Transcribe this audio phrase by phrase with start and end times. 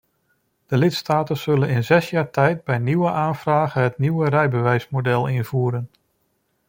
[0.67, 5.89] De lidstaten zullen in zes jaar tijd bij nieuwe aanvragen het nieuwe rijbewijsmodel invoeren.